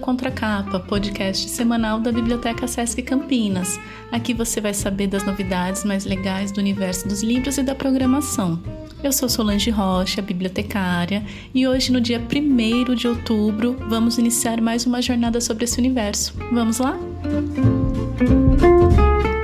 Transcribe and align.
Contracapa, 0.00 0.80
podcast 0.80 1.48
semanal 1.48 2.00
da 2.00 2.10
Biblioteca 2.10 2.66
Sesc 2.66 3.02
Campinas. 3.02 3.78
Aqui 4.10 4.32
você 4.32 4.60
vai 4.60 4.72
saber 4.72 5.06
das 5.06 5.24
novidades 5.24 5.84
mais 5.84 6.04
legais 6.04 6.50
do 6.50 6.58
universo 6.58 7.06
dos 7.06 7.22
livros 7.22 7.58
e 7.58 7.62
da 7.62 7.74
programação. 7.74 8.60
Eu 9.04 9.12
sou 9.12 9.28
Solange 9.28 9.70
Rocha, 9.70 10.22
bibliotecária, 10.22 11.24
e 11.54 11.68
hoje, 11.68 11.92
no 11.92 12.00
dia 12.00 12.18
1 12.20 12.94
de 12.94 13.06
outubro, 13.06 13.76
vamos 13.88 14.18
iniciar 14.18 14.60
mais 14.60 14.86
uma 14.86 15.02
jornada 15.02 15.40
sobre 15.40 15.64
esse 15.64 15.78
universo. 15.78 16.34
Vamos 16.50 16.78
lá? 16.78 16.96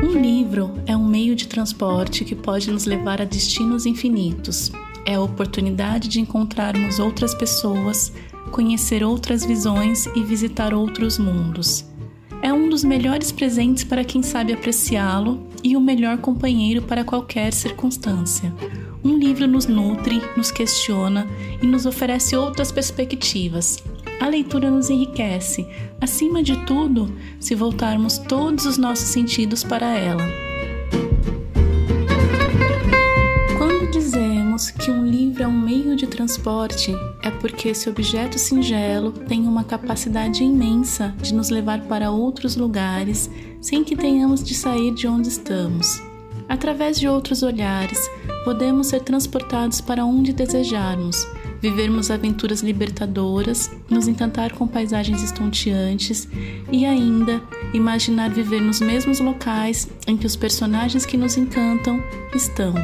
Um 0.03 0.21
livro 0.21 0.75
é 0.87 0.97
um 0.97 1.07
meio 1.07 1.37
de 1.37 1.47
transporte 1.47 2.25
que 2.25 2.35
pode 2.35 2.71
nos 2.71 2.87
levar 2.87 3.21
a 3.21 3.25
destinos 3.25 3.87
infinitos. 3.87 4.73
É 5.05 5.15
a 5.15 5.21
oportunidade 5.21 6.09
de 6.09 6.21
encontrarmos 6.21 6.99
outras 6.99 7.35
pessoas, 7.35 8.13
conhecer 8.51 9.05
outras 9.05 9.45
visões 9.45 10.07
e 10.15 10.23
visitar 10.23 10.75
outros 10.75 11.19
mundos. 11.19 11.85
É 12.43 12.53
um 12.53 12.69
dos 12.69 12.85
melhores 12.85 13.33
presentes 13.33 13.85
para 13.85 14.05
quem 14.05 14.23
sabe 14.23 14.53
apreciá-lo 14.53 15.49
e 15.63 15.77
o 15.77 15.81
melhor 15.81 16.19
companheiro 16.19 16.83
para 16.83 17.05
qualquer 17.05 17.53
circunstância. 17.53 18.55
Um 19.03 19.19
livro 19.19 19.47
nos 19.47 19.67
nutre, 19.67 20.21
nos 20.37 20.51
questiona 20.51 21.27
e 21.63 21.67
nos 21.67 21.87
oferece 21.87 22.37
outras 22.37 22.71
perspectivas. 22.71 23.83
A 24.21 24.29
leitura 24.29 24.71
nos 24.71 24.91
enriquece, 24.91 25.67
acima 26.01 26.43
de 26.43 26.57
tudo, 26.65 27.13
se 27.39 27.55
voltarmos 27.55 28.19
todos 28.19 28.65
os 28.65 28.79
nossos 28.79 29.09
sentidos 29.09 29.63
para 29.63 29.87
ela. 29.97 30.46
De 35.97 36.07
transporte, 36.07 36.95
é 37.23 37.31
porque 37.31 37.71
esse 37.71 37.89
objeto 37.89 38.39
singelo 38.39 39.11
tem 39.11 39.49
uma 39.49 39.65
capacidade 39.65 40.45
imensa 40.45 41.15
de 41.21 41.35
nos 41.35 41.51
levar 41.51 41.81
para 41.83 42.11
outros 42.11 42.57
lugares 42.57 43.31
sem 43.61 43.83
que 43.83 43.97
tenhamos 43.97 44.45
de 44.45 44.55
sair 44.55 44.95
de 44.95 45.09
onde 45.09 45.29
estamos. 45.29 46.01
Através 46.49 46.99
de 46.99 47.09
outros 47.09 47.43
olhares, 47.43 47.99
podemos 48.45 48.89
ser 48.89 49.01
transportados 49.01 49.81
para 49.81 50.05
onde 50.05 50.33
desejarmos, 50.33 51.27
vivermos 51.61 52.11
aventuras 52.11 52.61
libertadoras, 52.61 53.71
nos 53.91 54.07
encantar 54.07 54.53
com 54.53 54.69
paisagens 54.69 55.23
estonteantes 55.23 56.29
e 56.71 56.87
ainda 56.87 57.43
imaginar 57.75 58.31
viver 58.31 58.61
nos 58.61 58.81
mesmos 58.81 59.19
locais 59.19 59.89
em 60.07 60.17
que 60.17 60.27
os 60.27 60.37
personagens 60.37 61.05
que 61.05 61.17
nos 61.17 61.37
encantam 61.37 62.01
estão. 62.35 62.75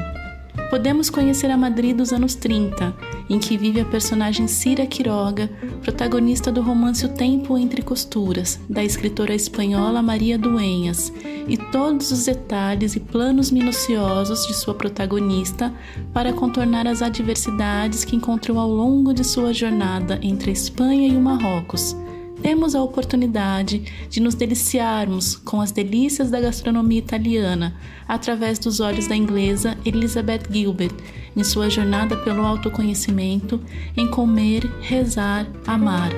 Podemos 0.69 1.09
conhecer 1.11 1.51
a 1.51 1.57
Madrid 1.57 1.97
dos 1.97 2.13
anos 2.13 2.35
30, 2.35 2.95
em 3.29 3.39
que 3.39 3.57
vive 3.57 3.81
a 3.81 3.85
personagem 3.85 4.47
Cira 4.47 4.87
Quiroga, 4.87 5.51
protagonista 5.83 6.53
do 6.53 6.63
romance 6.63 7.05
O 7.05 7.09
Tempo 7.09 7.57
Entre 7.57 7.83
Costuras, 7.83 8.61
da 8.69 8.83
escritora 8.85 9.35
espanhola 9.35 10.03
Maria 10.03 10.39
Duenhas, 10.39 11.13
e 11.49 11.57
todos 11.57 12.11
os 12.11 12.27
detalhes 12.27 12.95
e 12.97 13.01
planos 13.01 13.51
minuciosos 13.51 14.47
de 14.47 14.55
sua 14.55 14.75
protagonista 14.75 15.73
para 16.13 16.33
contornar 16.33 16.87
as 16.87 17.03
adversidades 17.03 18.05
que 18.05 18.17
encontrou 18.17 18.59
ao 18.59 18.71
longo 18.71 19.13
de 19.13 19.25
sua 19.25 19.53
jornada 19.53 20.19
entre 20.23 20.51
a 20.51 20.53
Espanha 20.53 21.09
e 21.09 21.17
o 21.17 21.21
Marrocos 21.21 21.97
temos 22.43 22.75
a 22.75 22.83
oportunidade 22.83 23.85
de 24.11 24.21
nos 24.21 24.35
deliciarmos 24.35 25.37
com 25.37 25.61
as 25.61 25.71
delícias 25.71 26.31
da 26.31 26.41
gastronomia 26.41 26.99
italiana 26.99 27.75
através 28.09 28.59
dos 28.59 28.81
olhos 28.81 29.07
da 29.07 29.15
inglesa 29.15 29.79
Elizabeth 29.85 30.43
Gilbert 30.51 30.95
em 31.37 31.45
sua 31.45 31.71
jornada 31.71 32.17
pelo 32.17 32.45
autoconhecimento 32.45 33.61
em 33.97 34.09
comer, 34.09 34.65
rezar, 34.81 35.47
amar. 35.67 36.11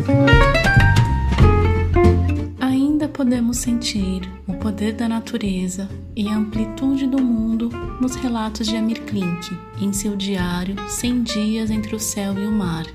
Ainda 2.59 3.07
podemos 3.07 3.59
sentir 3.59 4.23
o 4.47 4.55
poder 4.55 4.95
da 4.95 5.07
natureza 5.07 5.89
e 6.17 6.27
a 6.27 6.37
amplitude 6.37 7.07
do 7.07 7.23
mundo 7.23 7.69
nos 8.01 8.15
relatos 8.17 8.67
de 8.67 8.77
Amir 8.77 9.03
Klink 9.03 9.57
em 9.81 9.93
seu 9.93 10.17
diário 10.17 10.75
100 10.89 11.23
dias 11.23 11.71
entre 11.71 11.95
o 11.95 12.01
céu 12.01 12.39
e 12.39 12.47
o 12.47 12.51
mar. 12.51 12.87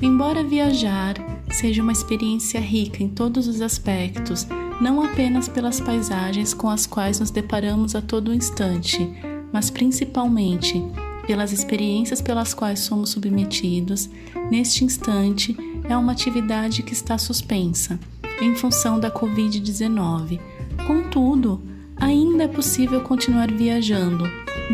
Embora 0.00 0.42
viajar 0.42 1.14
seja 1.50 1.82
uma 1.82 1.92
experiência 1.92 2.60
rica 2.60 3.02
em 3.02 3.08
todos 3.08 3.46
os 3.46 3.60
aspectos, 3.60 4.46
não 4.80 5.02
apenas 5.02 5.48
pelas 5.48 5.80
paisagens 5.80 6.52
com 6.52 6.68
as 6.68 6.86
quais 6.86 7.20
nos 7.20 7.30
deparamos 7.30 7.94
a 7.94 8.02
todo 8.02 8.34
instante, 8.34 9.08
mas 9.52 9.70
principalmente 9.70 10.82
pelas 11.26 11.52
experiências 11.52 12.20
pelas 12.20 12.52
quais 12.52 12.80
somos 12.80 13.10
submetidos, 13.10 14.10
neste 14.50 14.84
instante 14.84 15.56
é 15.88 15.96
uma 15.96 16.12
atividade 16.12 16.82
que 16.82 16.92
está 16.92 17.16
suspensa, 17.18 17.98
em 18.40 18.54
função 18.54 18.98
da 18.98 19.10
Covid-19. 19.10 20.40
Contudo, 20.86 21.62
ainda 21.96 22.44
é 22.44 22.48
possível 22.48 23.00
continuar 23.00 23.50
viajando 23.50 24.24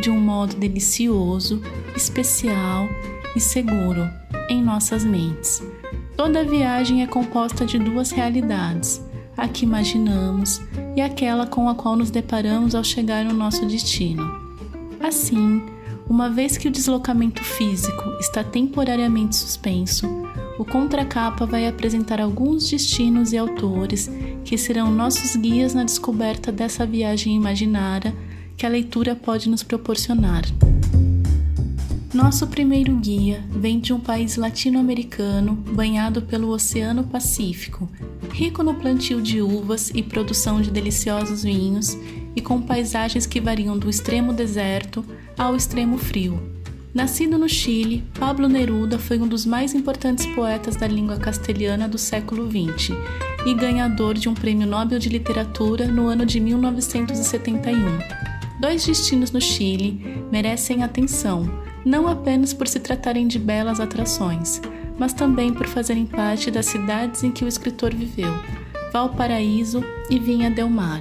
de 0.00 0.10
um 0.10 0.18
modo 0.20 0.56
delicioso, 0.56 1.60
especial 1.96 2.88
e 3.36 3.40
seguro 3.40 4.08
em 4.48 4.62
nossas 4.62 5.04
mentes. 5.04 5.62
Toda 6.20 6.44
viagem 6.44 7.02
é 7.02 7.06
composta 7.06 7.64
de 7.64 7.78
duas 7.78 8.10
realidades, 8.10 9.02
a 9.38 9.48
que 9.48 9.64
imaginamos 9.64 10.60
e 10.94 11.00
aquela 11.00 11.46
com 11.46 11.66
a 11.66 11.74
qual 11.74 11.96
nos 11.96 12.10
deparamos 12.10 12.74
ao 12.74 12.84
chegar 12.84 13.24
no 13.24 13.32
nosso 13.32 13.64
destino. 13.64 14.30
Assim, 15.02 15.62
uma 16.06 16.28
vez 16.28 16.58
que 16.58 16.68
o 16.68 16.70
deslocamento 16.70 17.42
físico 17.42 18.04
está 18.20 18.44
temporariamente 18.44 19.34
suspenso, 19.34 20.06
o 20.58 20.64
Contracapa 20.66 21.46
vai 21.46 21.66
apresentar 21.66 22.20
alguns 22.20 22.68
destinos 22.68 23.32
e 23.32 23.38
autores 23.38 24.10
que 24.44 24.58
serão 24.58 24.92
nossos 24.92 25.34
guias 25.36 25.72
na 25.72 25.84
descoberta 25.84 26.52
dessa 26.52 26.84
viagem 26.84 27.34
imaginária 27.34 28.14
que 28.58 28.66
a 28.66 28.68
leitura 28.68 29.16
pode 29.16 29.48
nos 29.48 29.62
proporcionar. 29.62 30.42
Nosso 32.12 32.48
primeiro 32.48 32.96
guia 32.96 33.44
vem 33.48 33.78
de 33.78 33.92
um 33.92 34.00
país 34.00 34.36
latino-americano 34.36 35.54
banhado 35.54 36.20
pelo 36.20 36.48
Oceano 36.48 37.04
Pacífico, 37.04 37.88
rico 38.32 38.64
no 38.64 38.74
plantio 38.74 39.22
de 39.22 39.40
uvas 39.40 39.92
e 39.94 40.02
produção 40.02 40.60
de 40.60 40.72
deliciosos 40.72 41.44
vinhos 41.44 41.96
e 42.34 42.40
com 42.40 42.60
paisagens 42.60 43.26
que 43.26 43.40
variam 43.40 43.78
do 43.78 43.88
extremo 43.88 44.32
deserto 44.32 45.04
ao 45.38 45.54
extremo 45.54 45.96
frio. 45.98 46.42
Nascido 46.92 47.38
no 47.38 47.48
Chile, 47.48 48.02
Pablo 48.18 48.48
Neruda 48.48 48.98
foi 48.98 49.20
um 49.20 49.28
dos 49.28 49.46
mais 49.46 49.72
importantes 49.72 50.26
poetas 50.26 50.74
da 50.74 50.88
língua 50.88 51.16
castelhana 51.16 51.88
do 51.88 51.96
século 51.96 52.50
XX 52.50 52.90
e 53.46 53.54
ganhador 53.54 54.14
de 54.14 54.28
um 54.28 54.34
Prêmio 54.34 54.66
Nobel 54.66 54.98
de 54.98 55.08
Literatura 55.08 55.86
no 55.86 56.08
ano 56.08 56.26
de 56.26 56.40
1971. 56.40 57.76
Dois 58.60 58.84
destinos 58.84 59.30
no 59.30 59.40
Chile 59.40 60.24
merecem 60.32 60.82
atenção 60.82 61.69
não 61.84 62.08
apenas 62.08 62.52
por 62.52 62.68
se 62.68 62.80
tratarem 62.80 63.26
de 63.26 63.38
belas 63.38 63.80
atrações, 63.80 64.60
mas 64.98 65.12
também 65.12 65.52
por 65.52 65.66
fazerem 65.66 66.06
parte 66.06 66.50
das 66.50 66.66
cidades 66.66 67.24
em 67.24 67.30
que 67.30 67.44
o 67.44 67.48
escritor 67.48 67.94
viveu, 67.94 68.32
Valparaíso 68.92 69.82
e 70.10 70.18
Vinha 70.18 70.50
del 70.50 70.68
Mar. 70.68 71.00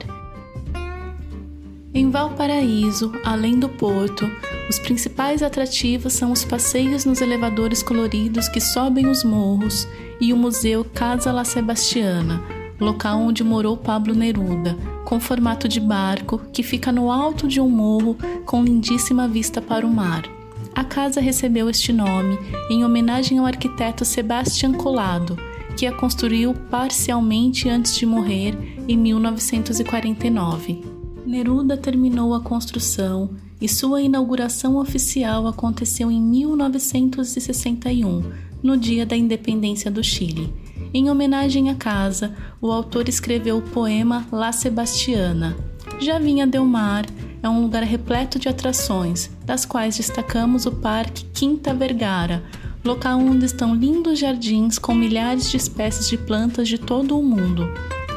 Em 1.94 2.10
Valparaíso, 2.12 3.12
além 3.26 3.60
do 3.60 3.68
porto, 3.68 4.30
os 4.70 4.78
principais 4.78 5.42
atrativos 5.42 6.14
são 6.14 6.32
os 6.32 6.46
passeios 6.46 7.04
nos 7.04 7.20
elevadores 7.20 7.82
coloridos 7.82 8.48
que 8.48 8.62
sobem 8.62 9.08
os 9.08 9.24
morros 9.24 9.88
e 10.22 10.32
o 10.32 10.38
Museu 10.38 10.86
Casa 10.86 11.32
La 11.32 11.44
Sebastiana, 11.44 12.42
local 12.80 13.20
onde 13.20 13.44
morou 13.44 13.76
Pablo 13.76 14.14
Neruda, 14.14 14.78
com 15.04 15.20
formato 15.20 15.68
de 15.68 15.80
barco 15.80 16.40
que 16.54 16.62
fica 16.62 16.92
no 16.92 17.12
alto 17.12 17.48
de 17.48 17.60
um 17.60 17.68
morro 17.68 18.16
com 18.46 18.64
lindíssima 18.64 19.28
vista 19.28 19.60
para 19.60 19.86
o 19.86 19.90
mar. 19.90 20.39
A 20.80 20.84
casa 20.86 21.20
recebeu 21.20 21.70
este 21.70 21.92
nome 21.92 22.40
em 22.70 22.86
homenagem 22.86 23.38
ao 23.38 23.46
arquiteto 23.46 24.06
Sebastian 24.06 24.72
Collado, 24.72 25.38
que 25.76 25.86
a 25.86 25.92
construiu 25.92 26.54
parcialmente 26.54 27.68
antes 27.68 27.98
de 27.98 28.06
morrer 28.06 28.58
em 28.88 28.98
1949. 28.98 30.82
Neruda 31.26 31.76
terminou 31.76 32.34
a 32.34 32.40
construção 32.40 33.32
e 33.60 33.68
sua 33.68 34.02
inauguração 34.02 34.78
oficial 34.78 35.48
aconteceu 35.48 36.10
em 36.10 36.22
1961, 36.22 38.24
no 38.64 38.78
dia 38.78 39.06
da 39.06 39.18
independência 39.18 39.92
do 39.92 40.02
Chile. 40.02 40.50
Em 40.94 41.10
homenagem 41.10 41.70
à 41.70 41.76
casa, 41.76 42.34
o 42.62 42.72
autor 42.72 43.10
escreveu 43.10 43.58
o 43.58 43.62
poema 43.62 44.26
La 44.32 44.54
Sebastiana. 44.54 45.58
Já 46.00 46.20
vinha 46.20 46.48
Del 46.48 46.64
Mar 46.64 47.06
é 47.42 47.50
um 47.50 47.62
lugar 47.62 47.84
repleto 47.84 48.38
de 48.38 48.50
atrações, 48.50 49.30
das 49.46 49.66
quais 49.66 49.98
destacamos 49.98 50.66
o 50.66 50.72
Parque 50.72 51.26
Quinta 51.34 51.74
Vergara, 51.74 52.44
local 52.84 53.20
onde 53.20 53.46
estão 53.46 53.76
lindos 53.76 54.20
jardins 54.20 54.78
com 54.78 54.94
milhares 54.94 55.50
de 55.50 55.58
espécies 55.58 56.10
de 56.10 56.18
plantas 56.18 56.68
de 56.68 56.78
todo 56.78 57.18
o 57.18 57.24
mundo. 57.24 57.68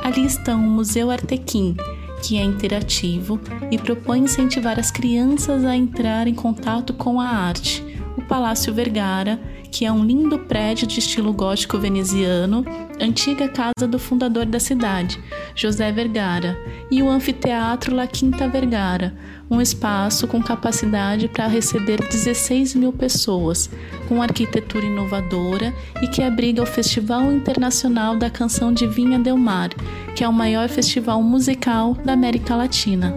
Ali 0.03 0.25
estão 0.25 0.61
o 0.61 0.71
Museu 0.71 1.11
Artequim, 1.11 1.77
que 2.23 2.37
é 2.37 2.43
interativo 2.43 3.41
e 3.71 3.79
propõe 3.79 4.21
incentivar 4.21 4.79
as 4.79 4.91
crianças 4.91 5.65
a 5.65 5.77
entrar 5.77 6.27
em 6.27 6.35
contato 6.35 6.93
com 6.93 7.21
a 7.21 7.27
arte, 7.27 7.85
o 8.17 8.23
Palácio 8.23 8.73
Vergara, 8.73 9.41
que 9.71 9.87
é 9.87 9.91
um 9.91 10.05
lindo 10.05 10.39
prédio 10.39 10.87
de 10.87 10.99
estilo 10.99 11.33
gótico 11.33 11.79
veneziano, 11.79 12.65
antiga 13.01 13.49
casa 13.49 13.89
do 13.89 13.99
fundador 13.99 14.45
da 14.45 14.61
cidade, 14.61 15.19
José 15.55 15.93
Vergara, 15.93 16.59
e 16.91 17.03
o 17.03 17.09
Anfiteatro 17.09 17.95
La 17.95 18.07
Quinta 18.07 18.49
Vergara, 18.49 19.15
um 19.51 19.61
espaço 19.61 20.27
com 20.27 20.43
capacidade 20.43 21.29
para 21.29 21.47
receber 21.47 22.01
16 22.01 22.75
mil 22.75 22.93
pessoas, 22.93 23.71
com 24.09 24.23
arquitetura 24.23 24.87
inovadora 24.87 25.75
e 26.01 26.09
que 26.09 26.23
abriga 26.23 26.63
o 26.63 26.67
Festival 26.67 27.31
Internacional 27.33 28.17
da 28.17 28.31
Canção 28.31 28.73
de 28.73 28.87
Vinha 28.87 29.19
Del 29.19 29.37
Mar, 29.37 29.71
que 30.15 30.25
é 30.25 30.29
o 30.29 30.33
maior 30.33 30.69
festival 30.69 31.23
musical 31.23 31.95
da 32.05 32.13
América 32.13 32.57
Latina. 32.57 33.15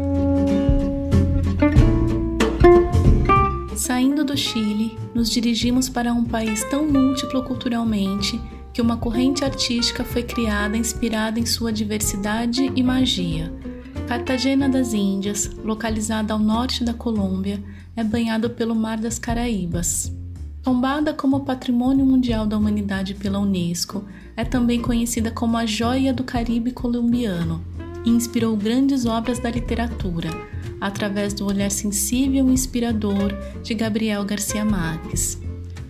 Saindo 3.75 4.23
do 4.23 4.35
Chile, 4.35 4.97
nos 5.13 5.29
dirigimos 5.29 5.89
para 5.89 6.11
um 6.11 6.25
país 6.25 6.63
tão 6.65 6.87
múltiplo 6.87 7.43
culturalmente 7.43 8.41
que 8.75 8.81
uma 8.81 8.97
corrente 8.97 9.45
artística 9.45 10.03
foi 10.03 10.21
criada 10.21 10.75
inspirada 10.75 11.39
em 11.39 11.45
sua 11.45 11.71
diversidade 11.71 12.69
e 12.75 12.83
magia. 12.83 13.49
Cartagena 14.05 14.67
das 14.67 14.93
Índias, 14.93 15.49
localizada 15.63 16.33
ao 16.33 16.39
norte 16.39 16.83
da 16.83 16.93
Colômbia, 16.93 17.63
é 17.95 18.03
banhado 18.03 18.49
pelo 18.49 18.75
Mar 18.75 18.97
das 18.97 19.17
Caraíbas. 19.17 20.13
Tombada 20.61 21.13
como 21.13 21.45
Patrimônio 21.45 22.05
Mundial 22.05 22.45
da 22.45 22.57
Humanidade 22.57 23.13
pela 23.13 23.39
Unesco, 23.39 24.03
é 24.35 24.43
também 24.43 24.81
conhecida 24.81 25.31
como 25.31 25.55
a 25.55 25.65
joia 25.65 26.13
do 26.13 26.25
Caribe 26.25 26.73
colombiano 26.73 27.63
e 28.05 28.09
inspirou 28.09 28.57
grandes 28.57 29.05
obras 29.05 29.39
da 29.39 29.49
literatura, 29.49 30.29
através 30.81 31.33
do 31.33 31.45
olhar 31.45 31.71
sensível 31.71 32.49
e 32.49 32.51
inspirador 32.51 33.31
de 33.63 33.73
Gabriel 33.73 34.25
Garcia 34.25 34.65
Marques. 34.65 35.41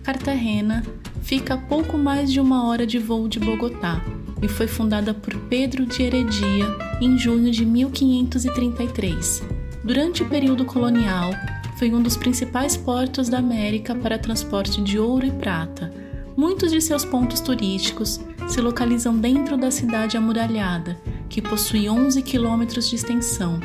Cartagena 0.04 0.84
fica 1.26 1.54
a 1.54 1.58
pouco 1.58 1.98
mais 1.98 2.32
de 2.32 2.40
uma 2.40 2.66
hora 2.66 2.86
de 2.86 2.98
voo 2.98 3.26
de 3.28 3.40
Bogotá 3.40 4.00
e 4.40 4.46
foi 4.48 4.68
fundada 4.68 5.12
por 5.12 5.34
Pedro 5.48 5.84
de 5.84 6.02
Heredia 6.02 6.66
em 7.00 7.18
junho 7.18 7.50
de 7.50 7.66
1533. 7.66 9.42
Durante 9.82 10.22
o 10.22 10.28
período 10.28 10.64
colonial, 10.64 11.32
foi 11.78 11.92
um 11.92 12.00
dos 12.00 12.16
principais 12.16 12.76
portos 12.76 13.28
da 13.28 13.38
América 13.38 13.92
para 13.94 14.18
transporte 14.18 14.80
de 14.80 14.98
ouro 14.98 15.26
e 15.26 15.32
prata. 15.32 15.92
Muitos 16.36 16.70
de 16.70 16.80
seus 16.80 17.04
pontos 17.04 17.40
turísticos 17.40 18.20
se 18.46 18.60
localizam 18.60 19.18
dentro 19.18 19.56
da 19.56 19.70
cidade 19.70 20.16
amuralhada, 20.16 20.96
que 21.28 21.42
possui 21.42 21.88
11 21.88 22.22
quilômetros 22.22 22.88
de 22.88 22.94
extensão 22.94 23.58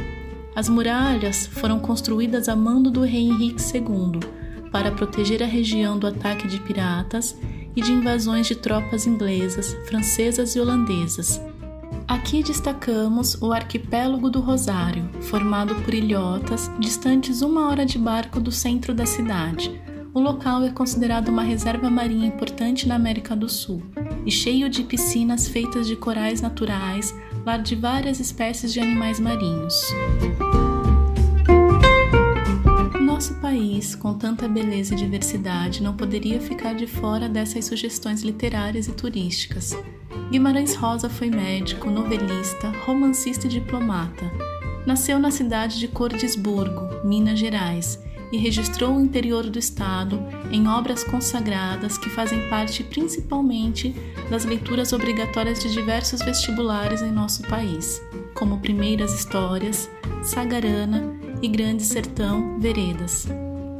as 0.54 0.68
muralhas 0.68 1.48
foram 1.48 1.80
construídas 1.80 2.50
a 2.50 2.56
mando 2.56 2.92
do 2.92 3.02
rei 3.02 3.22
Henrique 3.22 3.62
II 3.74 4.20
para 4.70 4.92
proteger 4.92 5.42
a 5.42 5.46
região 5.46 5.98
do 5.98 6.08
ataque 6.08 6.48
de 6.48 6.60
piratas 6.60 7.38
e 7.76 7.82
de 7.82 7.92
invasões 7.92 8.48
de 8.48 8.56
tropas 8.56 9.06
inglesas, 9.06 9.74
francesas 9.88 10.56
e 10.56 10.60
holandesas. 10.60 11.42
Aqui 12.08 12.44
destacamos 12.44 13.36
o 13.42 13.54
arquipélago 13.54 14.30
do 14.30 14.42
Rosário, 14.42 15.10
formado 15.22 15.76
por 15.76 15.94
ilhotas 15.94 16.70
distantes 16.80 17.42
uma 17.42 17.70
hora 17.70 17.86
de 17.86 17.98
barco 17.98 18.40
do 18.40 18.52
centro 18.52 18.94
da 18.94 19.06
cidade. 19.06 19.82
O 20.14 20.20
local 20.20 20.64
é 20.64 20.70
considerado 20.72 21.30
uma 21.30 21.42
reserva 21.42 21.90
marinha 21.90 22.28
importante 22.28 22.86
na 22.86 22.96
América 22.96 23.34
do 23.34 23.48
Sul 23.48 23.82
e 24.26 24.32
cheio 24.32 24.70
de 24.70 24.84
piscinas 24.84 25.48
feitas 25.48 25.88
de 25.88 25.96
corais 25.96 26.42
naturais, 26.42 27.16
lar 27.46 27.62
de 27.62 27.76
várias 27.76 28.20
espécies 28.20 28.74
de 28.74 28.82
animais 28.82 29.20
marinhos. 29.20 29.74
Nosso 33.22 33.36
país, 33.36 33.94
com 33.94 34.16
tanta 34.16 34.48
beleza 34.48 34.96
e 34.96 34.98
diversidade, 34.98 35.84
não 35.84 35.96
poderia 35.96 36.42
ficar 36.42 36.74
de 36.74 36.88
fora 36.88 37.30
dessas 37.30 37.66
sugestões 37.66 38.24
literárias 38.24 38.88
e 38.88 38.92
turísticas. 38.94 39.78
Guimarães 40.32 40.74
Rosa 40.74 41.08
foi 41.08 41.30
médico, 41.30 41.88
novelista, 41.92 42.72
romancista 42.84 43.46
e 43.46 43.50
diplomata. 43.52 44.26
Nasceu 44.88 45.20
na 45.20 45.30
cidade 45.30 45.78
de 45.78 45.88
Cordisburgo, 45.88 47.06
Minas 47.08 47.38
Gerais, 47.38 48.00
e 48.32 48.38
registrou 48.40 48.96
o 48.96 49.00
interior 49.00 49.52
do 49.52 49.60
estado 49.60 50.20
em 50.50 50.68
obras 50.68 51.04
consagradas 51.04 52.00
que 52.00 52.10
fazem 52.10 52.50
parte 52.50 52.84
principalmente 52.84 53.94
das 54.32 54.46
leituras 54.46 54.94
obrigatórias 54.94 55.62
de 55.62 55.72
diversos 55.72 56.24
vestibulares 56.24 57.04
em 57.04 57.12
nosso 57.12 57.44
país, 57.44 58.02
como 58.34 58.62
Primeiras 58.62 59.14
Histórias, 59.14 59.88
Sagarana 60.24 61.21
e 61.42 61.48
Grande 61.48 61.84
Sertão 61.84 62.60
Veredas. 62.60 63.28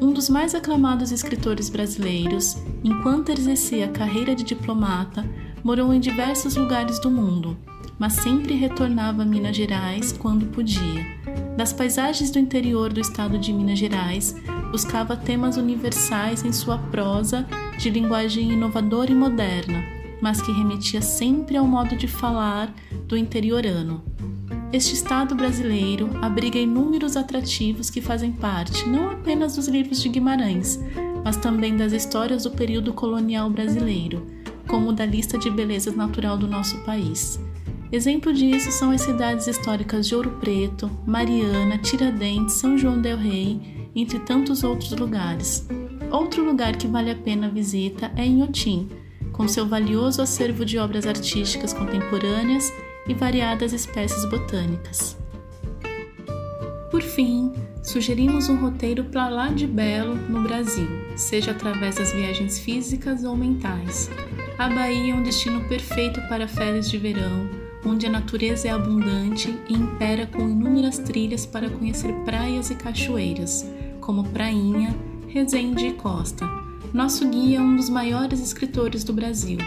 Um 0.02 0.12
dos 0.12 0.30
mais 0.30 0.56
aclamados 0.56 1.12
escritores 1.12 1.70
brasileiros, 1.70 2.58
enquanto 2.84 3.30
exercia 3.30 3.86
a 3.86 3.90
carreira 3.90 4.36
de 4.36 4.44
diplomata, 4.44 5.24
morou 5.64 5.94
em 5.94 6.00
diversos 6.00 6.56
lugares 6.56 7.00
do 7.00 7.12
mundo, 7.12 7.56
mas 8.00 8.14
sempre 8.14 8.56
retornava 8.56 9.22
a 9.22 9.26
Minas 9.26 9.56
Gerais 9.56 10.12
quando 10.12 10.48
podia. 10.48 11.06
Das 11.56 11.72
paisagens 11.72 12.32
do 12.32 12.40
interior 12.40 12.92
do 12.92 13.00
estado 13.00 13.38
de 13.38 13.54
Minas 13.54 13.78
Gerais, 13.78 14.36
buscava 14.72 15.16
temas 15.16 15.56
universais 15.56 16.44
em 16.44 16.52
sua 16.52 16.80
prosa 16.80 17.46
de 17.78 17.92
linguagem 17.92 18.52
inovadora 18.52 19.12
e 19.12 19.16
moderna, 19.16 19.84
mas 20.20 20.42
que 20.42 20.52
remetia 20.52 21.02
sempre 21.02 21.58
ao 21.58 21.68
modo 21.68 21.96
de 21.96 22.08
falar 22.08 22.74
do 23.08 23.16
interiorano. 23.16 24.11
Este 24.74 24.94
estado 24.94 25.36
brasileiro 25.36 26.10
abriga 26.22 26.58
inúmeros 26.58 27.18
atrativos 27.18 27.90
que 27.90 28.00
fazem 28.00 28.32
parte 28.32 28.88
não 28.88 29.10
apenas 29.10 29.58
dos 29.58 29.68
livros 29.68 30.02
de 30.02 30.08
Guimarães, 30.08 30.80
mas 31.26 31.36
também 31.36 31.76
das 31.76 31.92
histórias 31.92 32.44
do 32.44 32.52
período 32.52 32.94
colonial 32.94 33.50
brasileiro, 33.50 34.26
como 34.66 34.94
da 34.94 35.06
lista 35.06 35.38
de 35.38 35.50
belezas 35.50 35.94
natural 35.94 36.38
do 36.38 36.48
nosso 36.48 36.78
país. 36.86 37.38
Exemplo 37.92 38.32
disso 38.32 38.72
são 38.72 38.92
as 38.92 39.02
cidades 39.02 39.46
históricas 39.46 40.08
de 40.08 40.16
Ouro 40.16 40.38
Preto, 40.40 40.90
Mariana, 41.06 41.78
Tiradentes, 41.78 42.56
São 42.56 42.78
João 42.78 43.02
del 43.02 43.18
Rei, 43.18 43.90
entre 43.94 44.20
tantos 44.20 44.64
outros 44.64 44.92
lugares. 44.92 45.68
Outro 46.10 46.46
lugar 46.46 46.78
que 46.78 46.88
vale 46.88 47.12
a 47.12 47.16
pena 47.16 47.48
a 47.48 47.50
visita 47.50 48.10
é 48.16 48.26
Inhotim, 48.26 48.88
com 49.34 49.50
seu 49.50 49.68
valioso 49.68 50.22
acervo 50.22 50.64
de 50.64 50.78
obras 50.78 51.06
artísticas 51.06 51.74
contemporâneas 51.74 52.72
e 53.08 53.14
variadas 53.14 53.74
espécies 53.74 54.26
botânicas. 54.26 55.18
Por 56.90 57.02
fim, 57.02 57.54
sugerimos 57.82 58.50
um 58.50 58.58
roteiro 58.58 59.06
para 59.06 59.30
lá 59.30 59.48
de 59.48 59.66
belo 59.66 60.16
no 60.16 60.44
Brasil, 60.44 60.88
seja 61.16 61.52
através 61.52 61.96
das 61.96 62.12
viagens 62.12 62.60
físicas 62.60 63.24
ou 63.24 63.36
mentais. 63.36 64.10
A 64.58 64.68
Bahia 64.68 65.14
é 65.14 65.16
um 65.16 65.24
destino 65.24 65.62
perfeito 65.68 66.22
para 66.28 66.48
férias 66.48 66.90
de 66.92 66.98
verão, 66.98 67.50
onde 67.86 68.06
a 68.06 68.10
natureza 68.10 68.68
é 68.68 68.72
abundante 68.72 69.58
e 69.68 69.74
impera 69.74 70.28
com 70.28 70.50
inúmeras 70.50 71.00
trilhas 71.00 71.46
para 71.46 71.70
conhecer 71.70 72.14
praias 72.26 72.70
e 72.70 72.76
cachoeiras, 72.76 73.66
como 74.00 74.28
Prainha, 74.30 74.96
Resende 75.28 75.88
e 75.88 75.94
Costa. 75.94 76.46
Nosso 76.94 77.28
guia 77.30 77.60
é 77.60 77.62
um 77.62 77.78
dos 77.78 77.90
maiores 77.90 78.42
escritores 78.42 79.04
do 79.04 79.14
Brasil. 79.14 79.58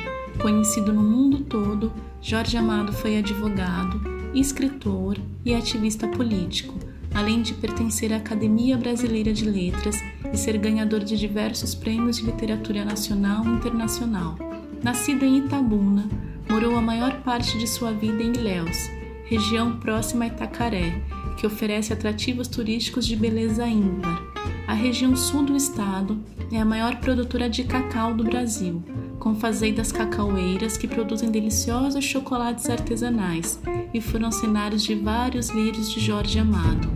Conhecido 0.45 0.93
no 0.93 1.03
mundo 1.03 1.41
todo, 1.41 1.91
Jorge 2.21 2.59
Amado 2.59 2.93
foi 2.93 3.17
advogado, 3.17 3.99
escritor 4.35 5.17
e 5.43 5.55
ativista 5.55 6.07
político, 6.07 6.79
além 7.15 7.41
de 7.41 7.55
pertencer 7.55 8.13
à 8.13 8.19
Academia 8.19 8.77
Brasileira 8.77 9.33
de 9.33 9.49
Letras 9.49 9.97
e 10.31 10.37
ser 10.37 10.59
ganhador 10.59 11.01
de 11.01 11.17
diversos 11.17 11.75
prêmios 11.75 12.19
de 12.19 12.27
literatura 12.27 12.85
nacional 12.85 13.43
e 13.47 13.49
internacional. 13.49 14.37
Nascido 14.83 15.25
em 15.25 15.39
Itabuna, 15.39 16.11
morou 16.47 16.77
a 16.77 16.83
maior 16.83 17.23
parte 17.23 17.57
de 17.57 17.67
sua 17.67 17.93
vida 17.93 18.23
em 18.23 18.35
Ilhéus, 18.35 18.91
região 19.25 19.79
próxima 19.79 20.27
a 20.27 20.29
Itacaré, 20.29 21.01
que 21.39 21.47
oferece 21.47 21.91
atrativos 21.91 22.49
turísticos 22.49 23.07
de 23.07 23.17
beleza 23.17 23.67
ímpar. 23.67 24.23
A 24.67 24.75
região 24.75 25.17
sul 25.17 25.43
do 25.43 25.57
estado 25.57 26.21
é 26.53 26.61
a 26.61 26.67
maior 26.67 26.97
produtora 26.97 27.49
de 27.49 27.65
cacau 27.65 28.13
do 28.13 28.25
Brasil, 28.25 28.83
com 29.25 29.35
fazendas 29.35 29.91
cacaueiras 29.91 30.77
que 30.77 30.87
produzem 30.87 31.31
deliciosos 31.31 32.05
chocolates 32.05 32.69
artesanais 32.69 33.59
e 33.95 33.99
foram 33.99 34.31
cenários 34.31 34.83
de 34.83 34.95
vários 34.95 35.49
livros 35.49 35.91
de 35.91 35.99
Jorge 35.99 36.39
Amado. 36.39 36.91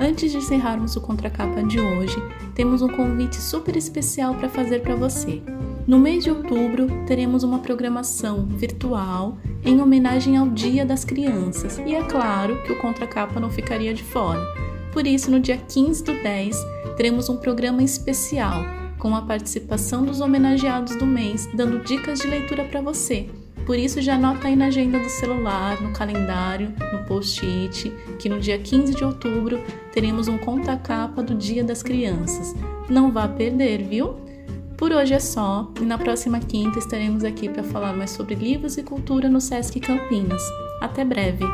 Antes 0.00 0.32
de 0.32 0.38
encerrarmos 0.38 0.96
o 0.96 1.00
contracapa 1.00 1.62
de 1.62 1.78
hoje, 1.78 2.16
temos 2.52 2.82
um 2.82 2.88
convite 2.88 3.36
super 3.36 3.76
especial 3.76 4.34
para 4.34 4.48
fazer 4.48 4.80
para 4.80 4.96
você. 4.96 5.40
No 5.86 6.00
mês 6.00 6.24
de 6.24 6.30
outubro, 6.30 6.88
teremos 7.06 7.44
uma 7.44 7.60
programação 7.60 8.44
virtual 8.46 9.38
em 9.64 9.80
homenagem 9.80 10.36
ao 10.36 10.48
Dia 10.48 10.84
das 10.84 11.04
Crianças, 11.04 11.78
e 11.86 11.94
é 11.94 12.02
claro 12.02 12.60
que 12.64 12.72
o 12.72 12.78
Contracapa 12.80 13.38
não 13.38 13.50
ficaria 13.50 13.94
de 13.94 14.02
fora. 14.02 14.44
Por 14.92 15.06
isso, 15.06 15.30
no 15.30 15.38
dia 15.38 15.58
15 15.58 16.02
do 16.02 16.20
10, 16.20 16.56
teremos 16.96 17.28
um 17.28 17.36
programa 17.36 17.84
especial 17.84 18.79
com 19.00 19.16
a 19.16 19.22
participação 19.22 20.04
dos 20.04 20.20
homenageados 20.20 20.94
do 20.94 21.06
mês, 21.06 21.48
dando 21.52 21.82
dicas 21.82 22.20
de 22.20 22.28
leitura 22.28 22.64
para 22.64 22.80
você. 22.80 23.28
Por 23.66 23.78
isso, 23.78 24.00
já 24.00 24.14
anota 24.14 24.48
aí 24.48 24.54
na 24.54 24.66
agenda 24.66 24.98
do 24.98 25.08
celular, 25.08 25.80
no 25.80 25.92
calendário, 25.92 26.72
no 26.92 27.04
post-it, 27.04 27.90
que 28.18 28.28
no 28.28 28.38
dia 28.38 28.58
15 28.58 28.94
de 28.94 29.04
outubro 29.04 29.60
teremos 29.92 30.28
um 30.28 30.38
conta-capa 30.38 31.22
do 31.22 31.34
Dia 31.34 31.64
das 31.64 31.82
Crianças. 31.82 32.54
Não 32.88 33.10
vá 33.10 33.26
perder, 33.26 33.82
viu? 33.82 34.16
Por 34.76 34.92
hoje 34.92 35.14
é 35.14 35.20
só, 35.20 35.70
e 35.80 35.84
na 35.84 35.98
próxima 35.98 36.40
quinta 36.40 36.78
estaremos 36.78 37.22
aqui 37.22 37.48
para 37.48 37.62
falar 37.62 37.92
mais 37.92 38.10
sobre 38.10 38.34
livros 38.34 38.78
e 38.78 38.82
cultura 38.82 39.28
no 39.28 39.40
Sesc 39.40 39.78
Campinas. 39.78 40.42
Até 40.80 41.04
breve! 41.04 41.44